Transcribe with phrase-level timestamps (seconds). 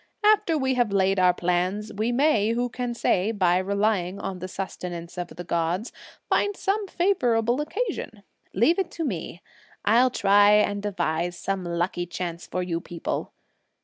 [0.25, 4.47] After we have laid our plans, we may, who can say, by relying on the
[4.47, 5.91] sustenance of the gods,
[6.27, 8.23] find some favourable occasion.
[8.51, 9.43] Leave it to me,
[9.85, 13.31] I'll try and devise some lucky chance for you people!